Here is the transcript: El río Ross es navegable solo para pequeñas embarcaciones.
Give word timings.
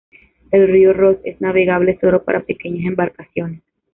El 0.49 0.67
río 0.67 0.93
Ross 0.93 1.17
es 1.23 1.39
navegable 1.41 1.95
solo 2.01 2.23
para 2.23 2.41
pequeñas 2.43 2.85
embarcaciones. 2.87 3.61